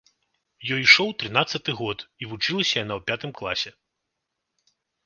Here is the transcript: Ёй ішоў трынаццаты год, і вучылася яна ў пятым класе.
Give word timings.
Ёй 0.75 0.81
ішоў 0.83 1.11
трынаццаты 1.25 1.71
год, 1.83 1.99
і 2.25 2.33
вучылася 2.33 2.75
яна 2.83 2.93
ў 2.99 3.01
пятым 3.13 3.31
класе. 3.43 3.77